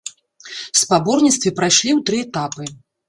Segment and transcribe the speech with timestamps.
[0.79, 2.71] Спаборніцтвы прайшлі ў тры этапы.